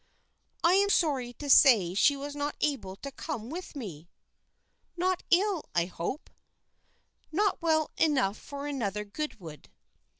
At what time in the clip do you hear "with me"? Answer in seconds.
3.51-4.09